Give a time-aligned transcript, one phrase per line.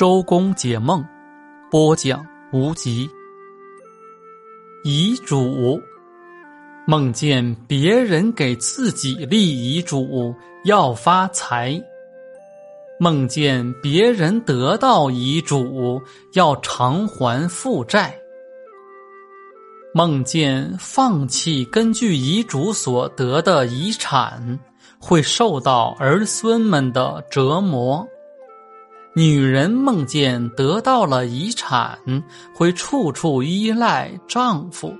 [0.00, 1.04] 周公解梦，
[1.70, 3.06] 播讲无极。
[4.82, 5.78] 遗嘱，
[6.86, 10.34] 梦见别人给自己立遗嘱
[10.64, 11.78] 要发财，
[12.98, 16.00] 梦见别人得到遗嘱
[16.32, 18.18] 要偿还负债，
[19.92, 24.58] 梦见放弃根据遗嘱所得的遗产
[24.98, 28.08] 会受到儿孙们的折磨。
[29.12, 31.98] 女人梦见得到了遗产，
[32.54, 34.94] 会处处依赖丈夫。